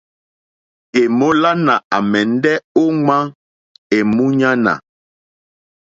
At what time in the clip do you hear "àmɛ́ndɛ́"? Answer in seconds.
1.97-2.55